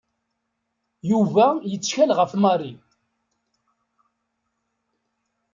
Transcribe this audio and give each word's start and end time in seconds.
Yuba 1.09 1.47
yettkal 1.69 2.11
ɣef 2.19 2.31
Mary. 2.41 2.73